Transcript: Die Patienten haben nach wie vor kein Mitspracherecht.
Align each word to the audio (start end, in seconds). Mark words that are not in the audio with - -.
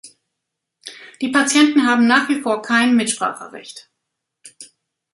Die 1.21 1.27
Patienten 1.29 1.85
haben 1.85 2.07
nach 2.07 2.27
wie 2.27 2.41
vor 2.41 2.63
kein 2.63 2.95
Mitspracherecht. 2.95 3.91